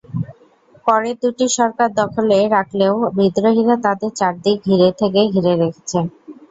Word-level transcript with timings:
পরের 0.85 1.15
দুটি 1.21 1.45
সরকার 1.57 1.89
দখলে 2.01 2.37
রাখলেও 2.55 2.95
বিদ্রোহীরা 3.17 3.75
তাদের 3.85 4.11
চারদিক 4.19 4.57
থেকে 5.01 5.21
ঘিরে 5.33 5.53
রেখেছে। 5.61 5.99